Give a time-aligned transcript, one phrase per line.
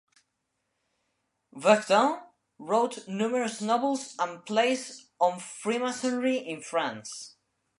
[1.53, 2.19] Verdun
[2.57, 7.35] wrote numerous novels and plays on Freemasonry in France.